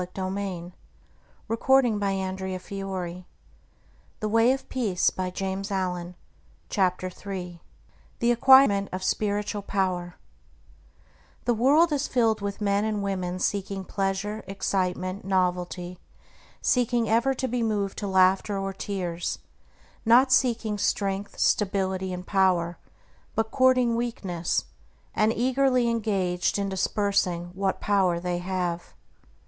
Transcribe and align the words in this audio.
Across 0.01 0.15
self's 0.15 0.71
dark 1.47 1.83
desert 1.83 2.59
cease 2.59 2.81
wearily 2.81 3.13
driving; 3.13 3.25
Come; 4.19 4.31
drink 4.33 4.53
at 4.55 5.11
the 5.11 5.35
beautiful 5.37 5.93
waters 5.95 7.03
of 7.03 7.19
Truth. 7.21 7.59
THE 8.17 8.31
ACQUIREMENT 8.31 8.89
OF 8.91 9.03
SPIRITUAL 9.03 9.61
POWER 9.61 10.15
The 11.45 11.53
world 11.53 11.91
is 11.91 12.07
filled 12.07 12.41
with 12.41 12.59
men 12.59 12.83
and 12.83 13.03
women 13.03 13.37
seeking 13.37 13.83
pleasure, 13.85 14.43
excitement, 14.47 15.23
novelty; 15.23 15.99
seeking 16.63 17.07
ever 17.07 17.35
to 17.35 17.47
be 17.47 17.61
moved 17.61 17.99
to 17.99 18.07
laughter 18.07 18.57
or 18.57 18.73
tears; 18.73 19.37
not 20.03 20.31
seeking 20.31 20.79
strength, 20.79 21.37
stability, 21.37 22.11
and 22.11 22.25
power; 22.25 22.79
but 23.35 23.51
courting 23.51 23.95
weakness, 23.95 24.65
and 25.13 25.31
eagerly 25.31 25.87
engaged 25.89 26.57
in 26.57 26.69
dispersing 26.69 27.51
what 27.53 27.79
power 27.79 28.19
they 28.19 28.39
have. 28.39 28.95